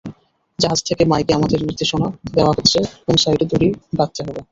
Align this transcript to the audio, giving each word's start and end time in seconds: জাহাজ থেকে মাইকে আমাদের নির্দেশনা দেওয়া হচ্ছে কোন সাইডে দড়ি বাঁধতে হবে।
জাহাজ 0.59 0.79
থেকে 0.87 1.03
মাইকে 1.05 1.31
আমাদের 1.35 1.59
নির্দেশনা 1.61 2.07
দেওয়া 2.33 2.51
হচ্ছে 2.51 2.79
কোন 3.03 3.15
সাইডে 3.17 3.45
দড়ি 3.51 3.67
বাঁধতে 3.97 4.21
হবে। 4.25 4.41